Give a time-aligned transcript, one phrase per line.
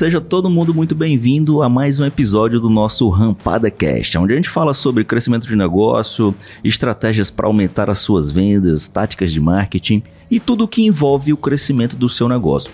[0.00, 4.36] seja todo mundo muito bem-vindo a mais um episódio do nosso Rampada Cast, onde a
[4.36, 10.02] gente fala sobre crescimento de negócio, estratégias para aumentar as suas vendas, táticas de marketing
[10.30, 12.70] e tudo o que envolve o crescimento do seu negócio.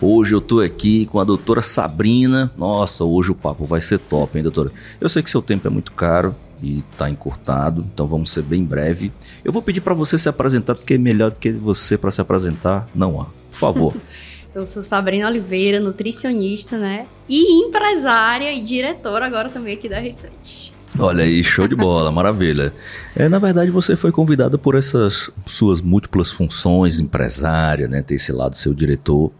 [0.00, 2.48] Hoje eu tô aqui com a doutora Sabrina.
[2.56, 4.70] Nossa, hoje o papo vai ser top, hein, doutora?
[5.00, 6.32] Eu sei que seu tempo é muito caro
[6.62, 9.10] e tá encurtado, então vamos ser bem breve.
[9.44, 12.20] Eu vou pedir para você se apresentar, porque é melhor do que você para se
[12.20, 13.24] apresentar, não há.
[13.24, 13.94] Por favor.
[14.58, 17.06] Eu sou Sabrina Oliveira, nutricionista, né?
[17.28, 20.72] E empresária e diretora agora também aqui da Research.
[20.98, 22.74] Olha aí, show de bola, maravilha.
[23.14, 28.02] É, na verdade, você foi convidada por essas suas múltiplas funções, empresária, né?
[28.02, 29.30] Ter esse lado seu diretor.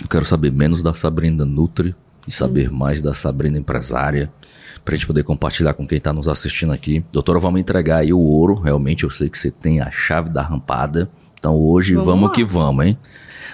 [0.00, 1.94] Eu quero saber menos da Sabrina Nutri
[2.26, 2.74] e saber hum.
[2.74, 4.32] mais da Sabrina empresária
[4.82, 7.04] para a gente poder compartilhar com quem está nos assistindo aqui.
[7.12, 8.54] Doutora, vamos entregar aí o ouro.
[8.54, 11.10] Realmente, eu sei que você tem a chave da rampada.
[11.38, 12.98] Então, hoje, vamos, vamos que vamos, hein?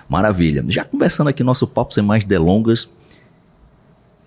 [0.09, 0.65] Maravilha.
[0.69, 2.91] Já conversando aqui nosso papo sem mais delongas,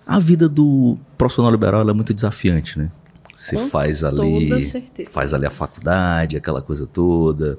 [0.06, 2.90] a vida do profissional liberal é muito desafiante, né?
[3.34, 4.70] Você Com faz ali,
[5.10, 7.56] faz ali a faculdade, aquela coisa toda.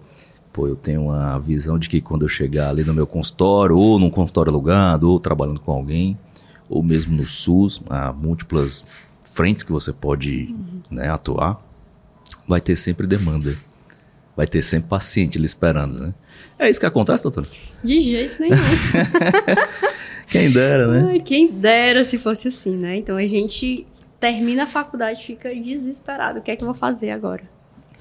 [0.54, 4.00] Pô, eu tenho uma visão de que quando eu chegar ali no meu consultório, ou
[4.00, 6.18] num consultório alugado, ou trabalhando com alguém,
[6.70, 8.86] ou mesmo no SUS, há múltiplas
[9.22, 10.82] frentes que você pode uhum.
[10.92, 11.62] né, atuar,
[12.48, 13.54] vai ter sempre demanda.
[14.36, 16.14] Vai ter sempre paciente ali esperando, né?
[16.60, 17.48] É isso que acontece, doutor?
[17.84, 18.56] De jeito nenhum.
[20.28, 21.12] quem dera, né?
[21.12, 22.98] Ai, quem dera se fosse assim, né?
[22.98, 23.86] Então a gente
[24.20, 26.40] termina a faculdade e fica desesperado.
[26.40, 27.44] O que é que eu vou fazer agora?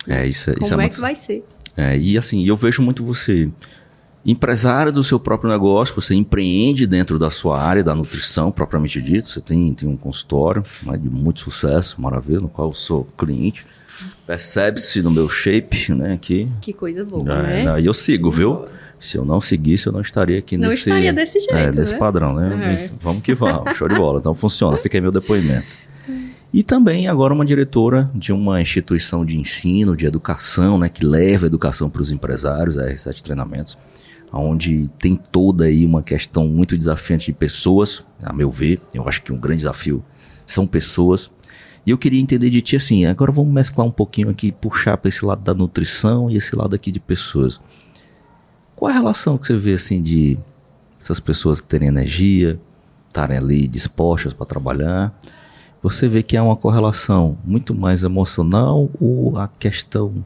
[0.08, 1.44] É, isso, é, Como isso é, é que vai ser?
[1.76, 3.50] É, e assim, eu vejo muito você
[4.24, 9.28] empresário do seu próprio negócio, você empreende dentro da sua área da nutrição, propriamente dito.
[9.28, 13.66] Você tem, tem um consultório né, de muito sucesso, maravilha, no qual eu sou cliente.
[14.26, 16.48] Percebe-se no meu shape, né, aqui.
[16.60, 17.80] Que coisa boa, é, né?
[17.80, 18.64] E eu sigo, viu?
[18.98, 20.88] Se eu não seguisse, eu não estaria aqui não nesse...
[20.88, 21.98] Não estaria desse jeito, é, desse né?
[21.98, 22.86] padrão, né?
[22.86, 22.90] É.
[23.00, 24.18] Vamos que vamos, show de bola.
[24.18, 25.78] Então funciona, fica aí meu depoimento.
[26.54, 31.46] E também agora uma diretora de uma instituição de ensino, de educação, né, que leva
[31.46, 33.76] a educação para os empresários, a R7 Treinamentos,
[34.32, 39.20] onde tem toda aí uma questão muito desafiante de pessoas, a meu ver, eu acho
[39.22, 40.04] que um grande desafio
[40.46, 41.32] são pessoas,
[41.86, 45.08] e eu queria entender de ti assim, agora vamos mesclar um pouquinho aqui, puxar para
[45.08, 47.60] esse lado da nutrição e esse lado aqui de pessoas.
[48.74, 50.38] Qual a relação que você vê assim de
[50.98, 52.58] essas pessoas que terem energia,
[53.08, 55.12] estarem ali dispostas para trabalhar?
[55.82, 60.24] Você vê que há uma correlação muito mais emocional ou a questão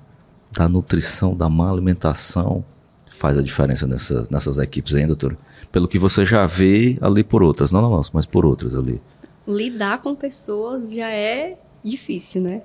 [0.52, 2.64] da nutrição, da má alimentação
[3.10, 5.36] faz a diferença nessa, nessas equipes aí, doutor?
[5.72, 9.02] Pelo que você já vê ali por outras, não na nossa, mas por outras ali
[9.48, 12.62] lidar com pessoas já é difícil, né?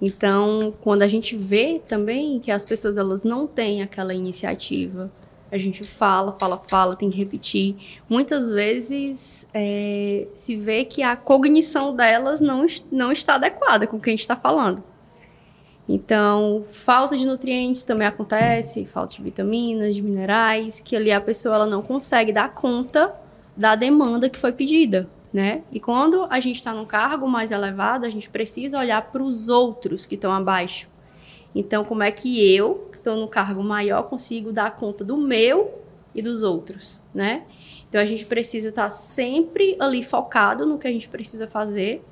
[0.00, 5.10] Então, quando a gente vê também que as pessoas elas não têm aquela iniciativa,
[5.52, 7.76] a gente fala, fala, fala, tem que repetir.
[8.08, 14.00] Muitas vezes é, se vê que a cognição delas não, não está adequada com o
[14.00, 14.82] que a gente está falando.
[15.88, 21.54] Então, falta de nutrientes também acontece, falta de vitaminas, de minerais, que ali a pessoa
[21.54, 23.14] ela não consegue dar conta
[23.56, 25.64] da demanda que foi pedida né?
[25.72, 29.48] E quando a gente está num cargo mais elevado, a gente precisa olhar para os
[29.48, 30.86] outros que estão abaixo.
[31.52, 35.82] Então, como é que eu, que estou no cargo maior, consigo dar conta do meu
[36.14, 37.42] e dos outros, né?
[37.88, 42.04] Então, a gente precisa estar tá sempre ali focado no que a gente precisa fazer,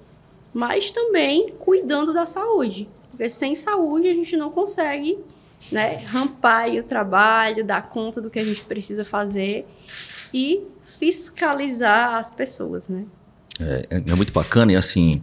[0.53, 2.89] mas também cuidando da saúde.
[3.09, 5.17] Porque sem saúde a gente não consegue
[5.71, 9.65] né, rampar o trabalho, dar conta do que a gente precisa fazer
[10.35, 10.67] e
[10.99, 13.05] fiscalizar as pessoas, né?
[13.61, 15.23] É, é, é muito bacana e assim,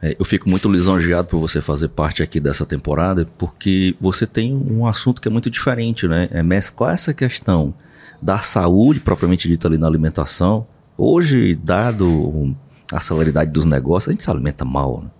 [0.00, 4.54] é, eu fico muito lisonjeado por você fazer parte aqui dessa temporada, porque você tem
[4.54, 6.28] um assunto que é muito diferente, né?
[6.30, 7.74] É mesclar essa questão
[8.22, 10.66] da saúde, propriamente dita ali na alimentação.
[10.96, 12.56] Hoje, dado
[12.92, 15.10] a celeridade dos negócios, a gente se alimenta mal, né?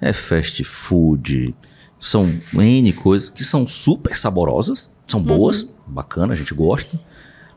[0.00, 1.54] É fast food,
[1.98, 5.68] são N coisas que são super saborosas, são boas, uhum.
[5.86, 6.98] bacana, a gente gosta,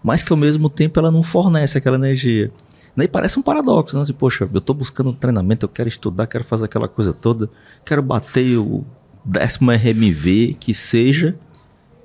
[0.07, 2.49] mas que ao mesmo tempo ela não fornece aquela energia.
[2.95, 4.01] Daí parece um paradoxo, né?
[4.03, 7.49] Assim, poxa, eu estou buscando um treinamento, eu quero estudar, quero fazer aquela coisa toda,
[7.83, 8.85] quero bater o
[9.25, 11.35] décimo RMV que seja,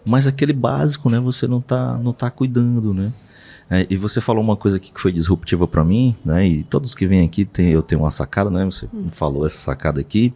[0.04, 1.20] mas aquele básico, né?
[1.20, 3.12] Você não está não tá cuidando, né?
[3.70, 6.44] É, e você falou uma coisa aqui que foi disruptiva para mim, né?
[6.44, 8.64] E todos que vêm aqui tem, eu tenho uma sacada, né?
[8.64, 9.06] Você hum.
[9.10, 10.34] falou essa sacada aqui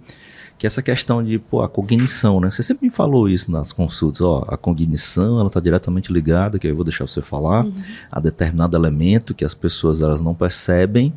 [0.59, 2.51] que é essa questão de, pô, a cognição, né?
[2.51, 6.67] Você sempre me falou isso nas consultas, ó, a cognição, ela está diretamente ligada, que
[6.67, 7.75] eu vou deixar você falar, uhum.
[8.11, 11.13] a determinado elemento que as pessoas elas não percebem,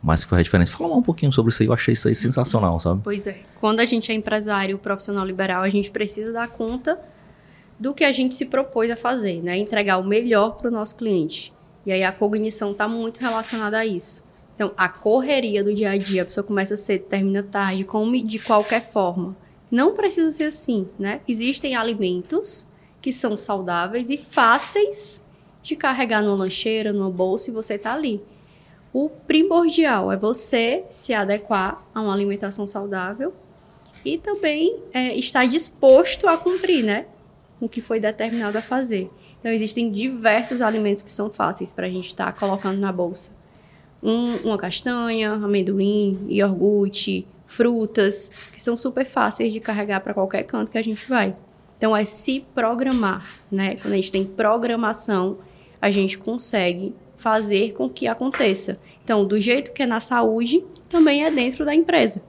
[0.00, 0.76] mas que faz a diferença.
[0.76, 3.00] Fala um pouquinho sobre isso aí, eu achei isso aí sensacional, sabe?
[3.02, 3.38] Pois é.
[3.60, 6.98] Quando a gente é empresário, profissional liberal, a gente precisa dar conta
[7.78, 9.56] do que a gente se propôs a fazer, né?
[9.56, 11.52] Entregar o melhor para o nosso cliente.
[11.84, 14.23] E aí a cognição está muito relacionada a isso.
[14.54, 18.38] Então, a correria do dia a dia, a pessoa começa cedo, termina tarde, come de
[18.38, 19.36] qualquer forma.
[19.70, 21.20] Não precisa ser assim, né?
[21.26, 22.66] Existem alimentos
[23.02, 25.22] que são saudáveis e fáceis
[25.62, 28.22] de carregar numa lancheira, numa bolsa e você tá ali.
[28.92, 33.34] O primordial é você se adequar a uma alimentação saudável
[34.04, 37.06] e também é, estar disposto a cumprir, né?
[37.60, 39.10] O que foi determinado a fazer.
[39.40, 43.32] Então, existem diversos alimentos que são fáceis para a gente estar tá colocando na bolsa.
[44.04, 50.70] Um, uma castanha, amendoim, iogurte, frutas, que são super fáceis de carregar para qualquer canto
[50.70, 51.34] que a gente vai.
[51.78, 53.76] Então, é se programar, né?
[53.76, 55.38] Quando a gente tem programação,
[55.80, 58.78] a gente consegue fazer com que aconteça.
[59.02, 62.22] Então, do jeito que é na saúde, também é dentro da empresa.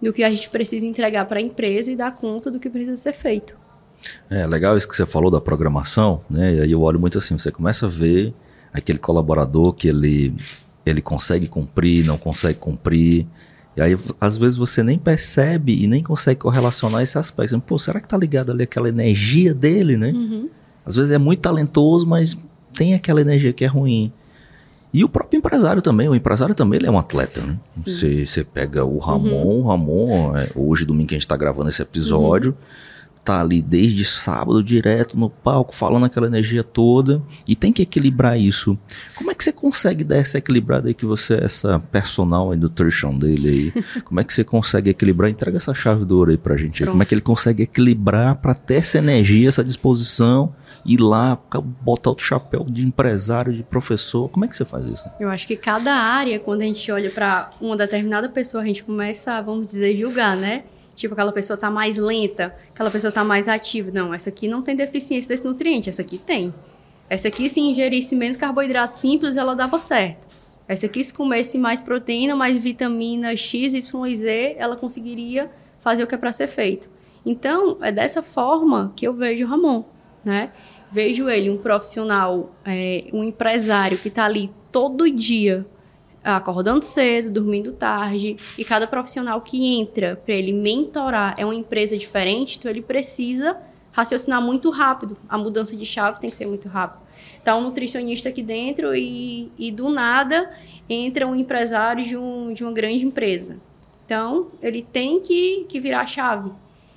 [0.00, 2.96] Do que a gente precisa entregar para a empresa e dar conta do que precisa
[2.96, 3.56] ser feito.
[4.30, 6.54] É legal isso que você falou da programação, né?
[6.54, 8.32] E aí eu olho muito assim, você começa a ver
[8.72, 10.34] aquele colaborador que ele
[10.90, 13.26] ele consegue cumprir, não consegue cumprir.
[13.76, 17.60] E aí, às vezes, você nem percebe e nem consegue correlacionar esse aspecto.
[17.60, 20.10] Pô, será que tá ligado ali aquela energia dele, né?
[20.10, 20.48] Uhum.
[20.84, 22.36] Às vezes é muito talentoso, mas
[22.74, 24.12] tem aquela energia que é ruim.
[24.92, 27.56] E o próprio empresário também, o empresário também ele é um atleta, né?
[27.70, 29.60] Você, você pega o Ramon, uhum.
[29.60, 32.90] o Ramon, é, hoje domingo que a gente está gravando esse episódio, uhum
[33.30, 38.36] tá ali desde sábado direto no palco, falando aquela energia toda, e tem que equilibrar
[38.36, 38.76] isso.
[39.14, 43.16] Como é que você consegue dar essa equilibrada aí que você é essa personal nutrition
[43.16, 43.84] dele aí?
[44.02, 45.30] Como é que você consegue equilibrar?
[45.30, 46.84] Entrega essa chave do ouro aí pra gente.
[46.84, 50.52] Como é que ele consegue equilibrar para ter essa energia, essa disposição,
[50.84, 51.38] ir lá,
[51.82, 54.28] botar outro chapéu de empresário, de professor?
[54.28, 55.08] Como é que você faz isso?
[55.20, 58.82] Eu acho que cada área, quando a gente olha para uma determinada pessoa, a gente
[58.82, 60.64] começa, vamos dizer, julgar, né?
[61.00, 63.90] Tipo, aquela pessoa tá mais lenta, aquela pessoa tá mais ativa.
[63.90, 66.52] Não, essa aqui não tem deficiência desse nutriente, essa aqui tem.
[67.08, 70.28] Essa aqui, se ingerisse menos carboidrato simples, ela dava certo.
[70.68, 75.50] Essa aqui, se comesse mais proteína, mais vitamina X, Y e Z, ela conseguiria
[75.80, 76.90] fazer o que é para ser feito.
[77.24, 79.84] Então, é dessa forma que eu vejo o Ramon,
[80.22, 80.52] né?
[80.92, 85.66] Vejo ele um profissional, é, um empresário que está ali todo dia
[86.22, 91.96] acordando cedo, dormindo tarde, e cada profissional que entra para ele mentorar é uma empresa
[91.96, 93.56] diferente, então ele precisa
[93.92, 95.16] raciocinar muito rápido.
[95.28, 97.02] A mudança de chave tem que ser muito rápido.
[97.42, 100.50] Tá um nutricionista aqui dentro e, e do nada
[100.88, 103.58] entra um empresário de, um, de uma grande empresa.
[104.04, 106.50] Então, ele tem que, que virar a chave.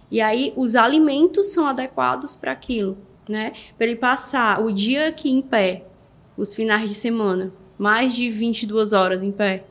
[0.10, 2.98] E aí, os alimentos são adequados para aquilo,
[3.28, 3.54] né?
[3.78, 5.86] Para ele passar o dia aqui em pé,
[6.36, 7.54] os finais de semana,
[7.84, 9.66] mais de 22 horas em pé.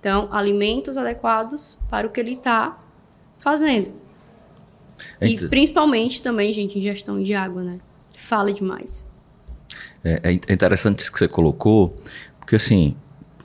[0.00, 2.78] Então, alimentos adequados para o que ele está
[3.38, 3.92] fazendo.
[5.20, 7.78] E principalmente também, gente, ingestão de água, né?
[8.16, 9.06] Fala demais.
[10.02, 11.94] É, é, é interessante isso que você colocou,
[12.38, 12.96] porque assim,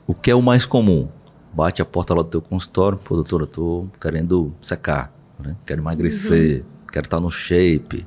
[0.06, 1.08] o que é o mais comum?
[1.52, 5.54] Bate a porta lá do teu consultório, pô, doutora, eu tô querendo secar, né?
[5.66, 6.86] quero emagrecer, uhum.
[6.90, 8.06] quero estar tá no shape.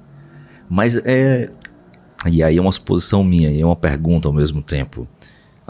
[0.68, 1.52] Mas é.
[2.32, 5.08] E aí é uma suposição minha, e é uma pergunta ao mesmo tempo.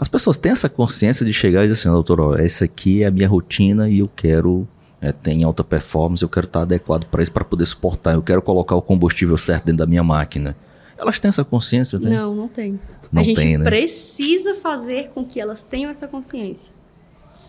[0.00, 3.06] As pessoas têm essa consciência de chegar e dizer assim, doutor, ó, essa aqui é
[3.06, 4.66] a minha rotina e eu quero
[4.98, 5.12] é,
[5.44, 8.80] alta performance, eu quero estar adequado para isso, para poder suportar, eu quero colocar o
[8.80, 10.56] combustível certo dentro da minha máquina.
[10.96, 12.00] Elas têm essa consciência?
[12.00, 12.10] Tem?
[12.10, 12.80] Não, não tem.
[13.12, 13.64] Não a gente tem, né?
[13.66, 16.72] precisa fazer com que elas tenham essa consciência.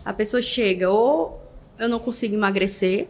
[0.04, 1.42] A pessoa chega, ou
[1.78, 3.08] eu não consigo emagrecer,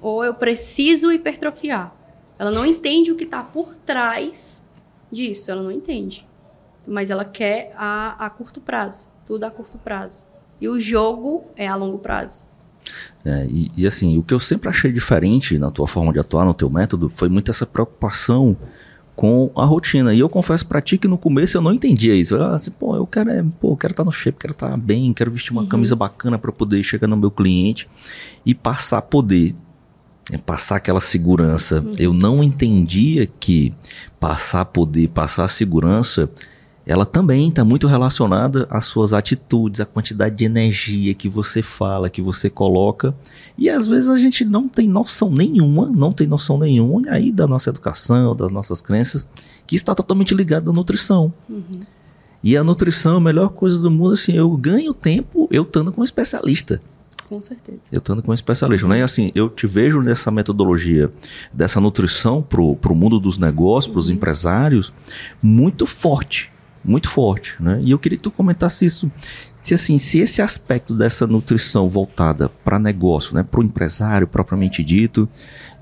[0.00, 1.92] ou eu preciso hipertrofiar.
[2.38, 4.62] Ela não entende o que está por trás
[5.10, 6.24] disso, ela não entende
[6.88, 10.24] mas ela quer a, a curto prazo, tudo a curto prazo.
[10.60, 12.44] E o jogo é a longo prazo.
[13.24, 16.44] É, e, e, assim, o que eu sempre achei diferente na tua forma de atuar,
[16.44, 18.56] no teu método, foi muito essa preocupação
[19.14, 20.14] com a rotina.
[20.14, 22.34] E eu confesso para ti que no começo eu não entendia isso.
[22.34, 24.76] Eu, assim, pô, eu quero, é, pô, quero estar tá no shape, quero estar tá
[24.76, 25.68] bem, quero vestir uma uhum.
[25.68, 27.88] camisa bacana para poder chegar no meu cliente
[28.46, 29.54] e passar poder
[30.32, 31.80] é, passar aquela segurança.
[31.80, 31.92] Uhum.
[31.98, 33.74] Eu não entendia que
[34.20, 36.30] passar poder, passar segurança
[36.88, 42.08] ela também está muito relacionada às suas atitudes, à quantidade de energia que você fala,
[42.08, 43.14] que você coloca.
[43.58, 47.46] E às vezes a gente não tem noção nenhuma, não tem noção nenhuma aí da
[47.46, 49.28] nossa educação, das nossas crenças,
[49.66, 51.30] que está totalmente ligada à nutrição.
[51.46, 51.78] Uhum.
[52.42, 55.92] E a nutrição é a melhor coisa do mundo, assim, eu ganho tempo eu estando
[55.92, 56.80] com um especialista.
[57.28, 57.80] Com certeza.
[57.92, 59.00] Eu estando com um especialista, né?
[59.00, 61.12] E assim, eu te vejo nessa metodologia
[61.52, 63.92] dessa nutrição pro, pro mundo dos negócios, uhum.
[63.92, 64.90] para os empresários,
[65.42, 66.50] muito forte
[66.84, 67.80] muito forte, né?
[67.82, 69.10] E eu queria que tu comentasse isso,
[69.62, 74.82] se assim, se esse aspecto dessa nutrição voltada para negócio, né, para o empresário propriamente
[74.82, 75.28] dito,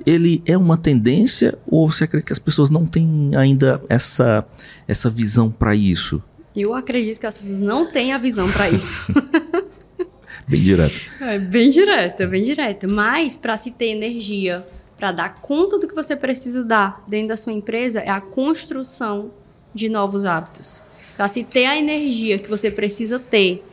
[0.04, 4.44] ele é uma tendência ou você acredita que as pessoas não têm ainda essa
[4.88, 6.22] essa visão para isso?
[6.54, 9.12] Eu acredito que as pessoas não têm a visão para isso.
[10.48, 11.00] bem direto.
[11.20, 12.88] É bem direta, bem direta.
[12.88, 14.64] Mas para se ter energia
[14.96, 19.30] para dar conta do que você precisa dar dentro da sua empresa é a construção
[19.76, 20.82] de novos hábitos.
[21.16, 23.64] Para se ter a energia que você precisa ter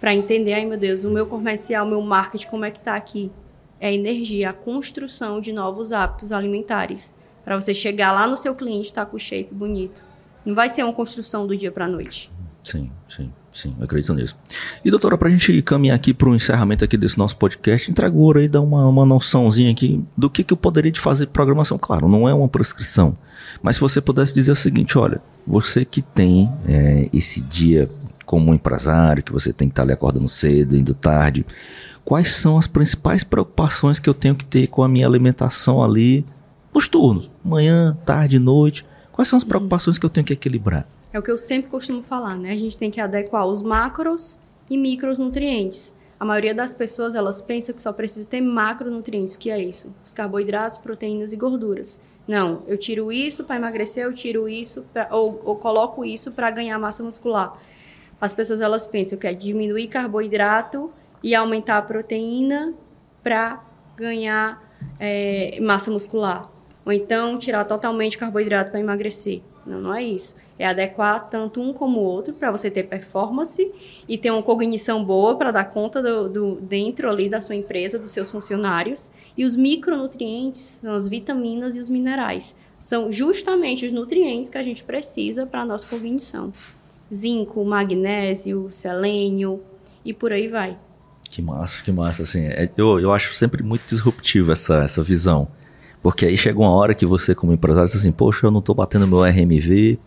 [0.00, 2.94] para entender, ai meu Deus, o meu comercial, o meu marketing, como é que tá
[2.94, 3.30] aqui?
[3.80, 7.12] É a energia, a construção de novos hábitos alimentares.
[7.44, 10.04] Para você chegar lá no seu cliente estar tá com o shape bonito.
[10.44, 12.30] Não vai ser uma construção do dia para a noite.
[12.62, 14.36] Sim, sim, sim, eu acredito nisso.
[14.84, 18.16] E doutora, para a gente caminhar aqui para o encerramento aqui desse nosso podcast, entrega
[18.16, 21.26] o ouro aí, dá uma, uma noçãozinha aqui do que, que eu poderia de fazer
[21.28, 21.78] programação.
[21.78, 23.16] Claro, não é uma prescrição,
[23.62, 27.88] mas se você pudesse dizer o seguinte, olha, você que tem é, esse dia
[28.24, 31.46] como empresário, que você tem que estar ali acordando cedo, indo tarde,
[32.04, 36.26] quais são as principais preocupações que eu tenho que ter com a minha alimentação ali
[36.74, 38.84] nos turnos, manhã, tarde, noite?
[39.12, 40.86] Quais são as preocupações que eu tenho que equilibrar?
[41.12, 42.50] É o que eu sempre costumo falar, né?
[42.50, 44.36] A gente tem que adequar os macros
[44.68, 45.94] e micronutrientes.
[46.18, 49.36] A maioria das pessoas, elas pensam que só precisa ter macronutrientes.
[49.36, 49.92] Que é isso?
[50.04, 51.98] Os carboidratos, proteínas e gorduras.
[52.26, 56.50] Não, eu tiro isso para emagrecer, eu tiro isso pra, ou, ou coloco isso para
[56.50, 57.56] ganhar massa muscular.
[58.20, 60.92] As pessoas elas pensam que é diminuir carboidrato
[61.22, 62.74] e aumentar a proteína
[63.22, 63.62] para
[63.96, 64.62] ganhar
[64.98, 66.50] é, massa muscular.
[66.84, 69.42] Ou então tirar totalmente carboidrato para emagrecer.
[69.66, 70.36] Não, não é isso.
[70.58, 73.70] É adequar tanto um como o outro para você ter performance
[74.08, 77.98] e ter uma cognição boa para dar conta do, do, dentro ali da sua empresa,
[77.98, 79.10] dos seus funcionários.
[79.36, 82.54] E os micronutrientes são as vitaminas e os minerais.
[82.78, 86.52] São justamente os nutrientes que a gente precisa para a nossa cognição.
[87.12, 89.62] Zinco, magnésio, selênio
[90.04, 90.78] e por aí vai.
[91.28, 92.22] Que massa, que massa.
[92.22, 95.48] Assim, é, eu, eu acho sempre muito disruptivo essa, essa visão.
[96.06, 98.76] Porque aí chega uma hora que você, como empresário, diz assim, poxa, eu não estou
[98.76, 99.98] batendo meu RMV,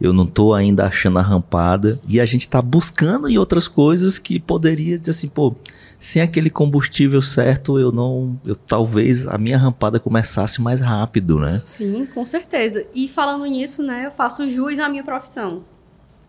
[0.00, 4.18] eu não estou ainda achando a rampada, e a gente está buscando em outras coisas
[4.18, 5.54] que poderia dizer assim, pô,
[5.98, 11.60] sem aquele combustível certo, eu não, eu talvez a minha rampada começasse mais rápido, né?
[11.66, 12.86] Sim, com certeza.
[12.94, 15.64] E falando nisso, né, eu faço jus à minha profissão.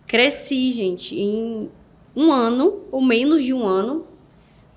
[0.05, 1.69] Cresci, gente, em
[2.13, 4.03] um ano, ou menos de um ano,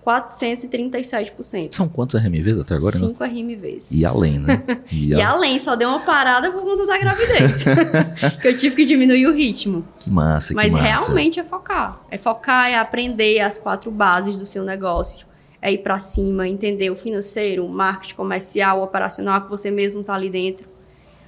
[0.06, 1.72] 437%.
[1.72, 2.96] São quantos RMVs até agora?
[2.96, 3.90] 5 RMVs.
[3.90, 4.62] E além, né?
[4.92, 7.64] E, e além, só deu uma parada por conta da gravidez.
[8.40, 9.84] que eu tive que diminuir o ritmo.
[9.98, 10.84] Que massa, Mas que massa.
[10.84, 12.00] realmente é focar.
[12.08, 15.26] É focar, é aprender as quatro bases do seu negócio.
[15.60, 20.04] É ir para cima, entender o financeiro, o marketing comercial, o operacional, que você mesmo
[20.04, 20.68] tá ali dentro.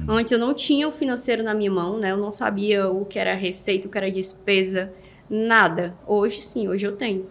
[0.01, 0.05] Hum.
[0.09, 2.13] Antes eu não tinha o financeiro na minha mão, né?
[2.13, 4.93] Eu não sabia o que era receita, o que era despesa,
[5.29, 5.95] nada.
[6.07, 7.27] Hoje sim, hoje eu tenho.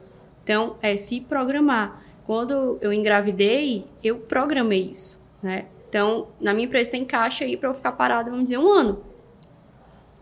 [0.48, 2.02] Então, é se programar.
[2.26, 5.66] Quando eu engravidei, eu programei isso, né?
[5.90, 9.04] Então, na minha empresa tem caixa aí para eu ficar parada, vamos dizer, um ano.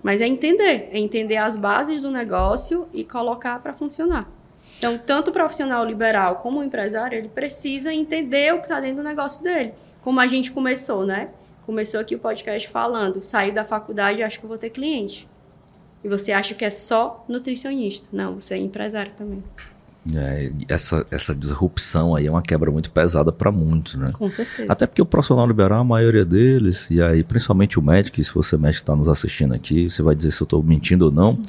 [0.01, 4.27] Mas é entender, é entender as bases do negócio e colocar para funcionar.
[4.79, 8.97] Então, tanto o profissional liberal como o empresário, ele precisa entender o que está dentro
[8.97, 9.75] do negócio dele.
[10.01, 11.29] Como a gente começou, né?
[11.67, 15.29] Começou aqui o podcast falando, saí da faculdade, acho que vou ter cliente.
[16.03, 18.07] E você acha que é só nutricionista.
[18.11, 19.43] Não, você é empresário também.
[20.13, 24.05] É, essa, essa disrupção aí é uma quebra muito pesada para muitos, né?
[24.13, 24.71] Com certeza.
[24.71, 28.31] Até porque o profissional liberal, a maioria deles, e aí principalmente o médico, e se
[28.31, 31.31] você médico está nos assistindo aqui, você vai dizer se eu estou mentindo ou não,
[31.31, 31.41] uhum.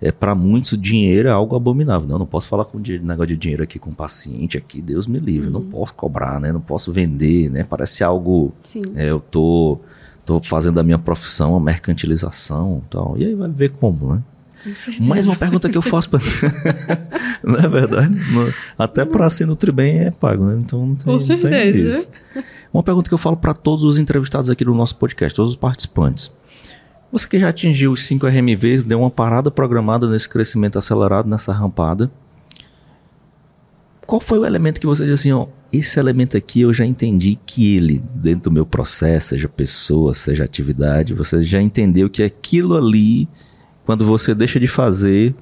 [0.00, 2.06] é para muitos o dinheiro é algo abominável.
[2.08, 5.18] Não, não posso falar com negócio de dinheiro aqui com o paciente aqui, Deus me
[5.18, 5.54] livre, uhum.
[5.54, 6.52] não posso cobrar, né?
[6.52, 7.64] Não posso vender, né?
[7.64, 8.52] Parece algo.
[8.94, 9.80] É, eu tô,
[10.24, 13.18] tô fazendo a minha profissão, a mercantilização, tal.
[13.18, 14.22] E aí vai ver como, né?
[15.00, 16.20] Mais uma pergunta que eu faço para.
[17.44, 18.14] não é verdade?
[18.78, 20.56] Até para se nutrir bem é pago, né?
[20.58, 21.50] Então não tem, Com certeza.
[21.50, 22.08] Tem isso.
[22.72, 25.56] Uma pergunta que eu falo para todos os entrevistados aqui do nosso podcast, todos os
[25.56, 26.32] participantes.
[27.12, 31.52] Você que já atingiu os 5 RMVs, deu uma parada programada nesse crescimento acelerado, nessa
[31.52, 32.10] rampada.
[34.04, 37.38] Qual foi o elemento que você disse assim, ó, esse elemento aqui eu já entendi
[37.46, 42.76] que ele, dentro do meu processo, seja pessoa, seja atividade, você já entendeu que aquilo
[42.76, 43.28] ali
[43.84, 45.34] quando você deixa de fazer,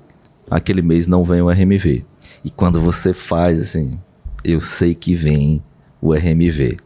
[0.51, 2.05] aquele mês não vem o RMV.
[2.45, 3.99] E quando você faz, assim,
[4.45, 5.63] eu sei que vem
[6.01, 6.77] o RMV.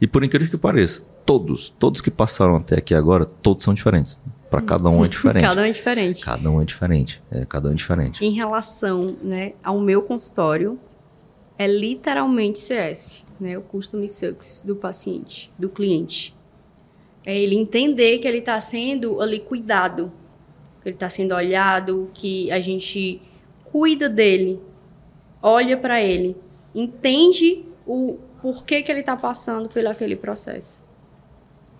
[0.00, 4.20] E por incrível que pareça, todos, todos que passaram até aqui agora, todos são diferentes.
[4.50, 5.42] Para cada um é diferente.
[5.48, 6.24] cada um é diferente.
[6.24, 7.22] Cada um é diferente.
[7.30, 8.24] É, cada um é diferente.
[8.24, 10.78] Em relação né, ao meu consultório,
[11.58, 16.36] é literalmente CS, né, o Custom Success do paciente, do cliente.
[17.24, 20.12] É ele entender que ele está sendo ali cuidado,
[20.84, 23.20] que ele está sendo olhado, que a gente
[23.64, 24.60] cuida dele,
[25.42, 26.36] olha para ele,
[26.74, 30.84] entende o porquê que ele está passando pelo aquele processo.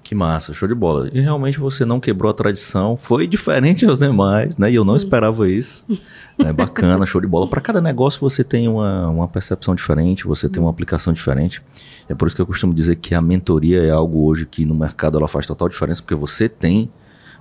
[0.03, 1.09] Que massa, show de bola.
[1.15, 4.71] E realmente você não quebrou a tradição, foi diferente aos demais, né?
[4.71, 5.85] E eu não esperava isso.
[6.37, 7.47] É bacana, show de bola.
[7.47, 11.63] Para cada negócio você tem uma, uma percepção diferente, você tem uma aplicação diferente.
[12.09, 14.75] É por isso que eu costumo dizer que a mentoria é algo hoje que no
[14.75, 16.91] mercado ela faz total diferença, porque você tem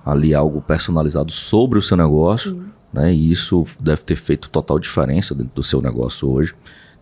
[0.04, 2.64] ali algo personalizado sobre o seu negócio, Sim.
[2.92, 3.12] né?
[3.12, 6.54] E isso deve ter feito total diferença dentro do seu negócio hoje.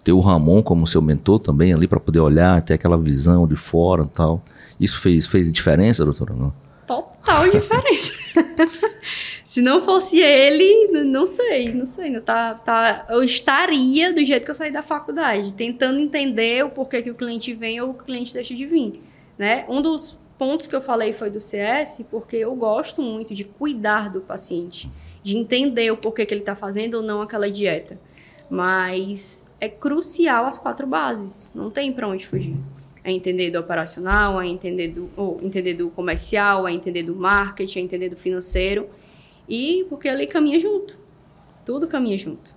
[0.05, 3.57] Ter o Ramon como seu mentor também ali para poder olhar, ter aquela visão de
[3.57, 4.45] fora e tal.
[4.79, 6.35] Isso fez, fez diferença, doutora?
[6.35, 6.53] Não?
[6.87, 8.45] Total diferença.
[9.45, 12.11] Se não fosse ele, não sei, não sei.
[12.11, 16.71] Não tá, tá, eu estaria do jeito que eu saí da faculdade, tentando entender o
[16.71, 19.03] porquê que o cliente vem ou o cliente deixa de vir.
[19.39, 19.65] Né?
[19.69, 24.11] Um dos pontos que eu falei foi do CS, porque eu gosto muito de cuidar
[24.11, 24.91] do paciente,
[25.23, 27.97] de entender o porquê que ele está fazendo ou não aquela dieta.
[28.51, 32.57] Mas é crucial as quatro bases, não tem para onde fugir
[33.05, 37.81] é entender do operacional, é entender do, ou entender do comercial, é entender do marketing,
[37.81, 38.89] é entender do financeiro.
[39.49, 41.01] E porque ali caminha junto.
[41.65, 42.57] Tudo caminha junto.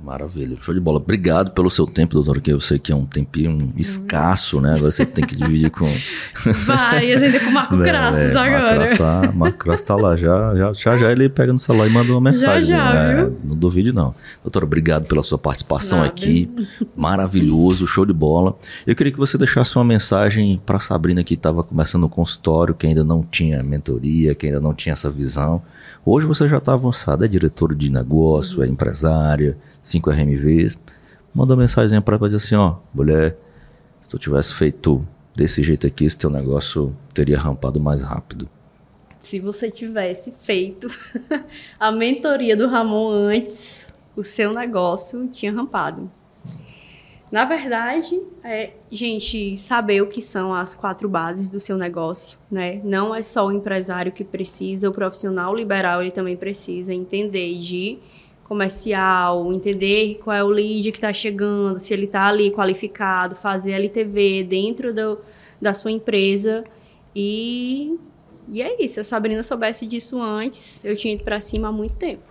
[0.00, 0.98] Maravilha, show de bola.
[0.98, 4.74] Obrigado pelo seu tempo, doutor, que eu sei que é um tempinho escasso, né?
[4.74, 5.92] Agora você tem que dividir com.
[6.64, 8.78] Várias, ainda com Marco Crassus é, agora.
[8.78, 11.90] Marco tá, Marco Crassus tá lá, já, já, já, já ele pega no celular e
[11.90, 12.70] manda uma mensagem.
[12.70, 13.32] Já, já, né?
[13.42, 14.14] Não duvide, não.
[14.40, 16.10] Doutor, obrigado pela sua participação Nada.
[16.10, 16.48] aqui.
[16.96, 18.56] Maravilhoso, show de bola.
[18.86, 22.86] Eu queria que você deixasse uma mensagem para Sabrina que estava começando o consultório, que
[22.86, 25.60] ainda não tinha mentoria, que ainda não tinha essa visão.
[26.06, 30.76] Hoje você já está avançado, é diretor de negócio, é empresária 5 RMVs,
[31.34, 33.36] manda uma mensagem para dizer assim, ó, mulher,
[34.00, 38.48] se tu tivesse feito desse jeito aqui, esse teu negócio teria rampado mais rápido.
[39.18, 40.88] Se você tivesse feito
[41.80, 46.10] a mentoria do Ramon antes, o seu negócio tinha rampado.
[47.30, 52.80] Na verdade, é, gente, saber o que são as quatro bases do seu negócio, né?
[52.82, 57.98] Não é só o empresário que precisa, o profissional liberal ele também precisa entender de
[58.48, 63.72] comercial, entender qual é o lead que está chegando, se ele está ali qualificado, fazer
[63.72, 65.18] LTV dentro do,
[65.60, 66.64] da sua empresa.
[67.14, 67.94] E,
[68.50, 68.94] e é isso.
[68.94, 72.22] Se a Sabrina soubesse disso antes, eu tinha ido para cima há muito tempo.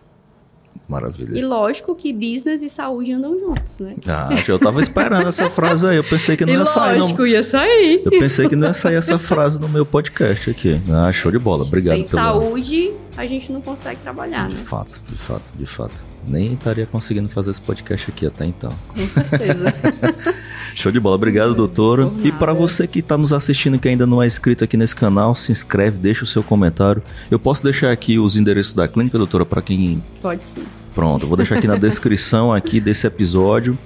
[0.89, 1.37] Maravilha.
[1.37, 3.95] E lógico que business e saúde andam juntos, né?
[4.07, 5.97] Ah, eu tava esperando essa frase aí.
[5.97, 6.99] Eu pensei que não ia sair.
[6.99, 8.01] Lógico, ia sair.
[8.05, 10.79] Eu pensei que não ia sair essa frase no meu podcast aqui.
[10.89, 11.63] Ah, show de bola.
[11.63, 12.15] Obrigado Sem pelo...
[12.15, 14.59] saúde, a gente não consegue trabalhar, de né?
[14.61, 16.05] De fato, de fato, de fato.
[16.27, 18.71] Nem estaria conseguindo fazer esse podcast aqui até então.
[18.87, 19.73] Com certeza.
[20.75, 21.15] Show de bola.
[21.15, 22.11] Obrigado, doutora.
[22.23, 25.33] E para você que está nos assistindo que ainda não é inscrito aqui nesse canal,
[25.33, 27.01] se inscreve, deixa o seu comentário.
[27.31, 30.01] Eu posso deixar aqui os endereços da clínica, doutora, para quem...
[30.21, 30.63] Pode sim.
[30.93, 33.77] Pronto, eu vou deixar aqui na descrição aqui desse episódio.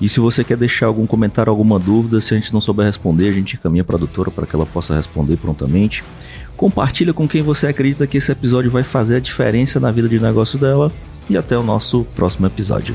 [0.00, 3.28] E se você quer deixar algum comentário, alguma dúvida, se a gente não souber responder,
[3.28, 6.02] a gente encaminha para a doutora para que ela possa responder prontamente.
[6.56, 10.20] Compartilha com quem você acredita que esse episódio vai fazer a diferença na vida de
[10.20, 10.90] negócio dela.
[11.28, 12.94] E até o nosso próximo episódio.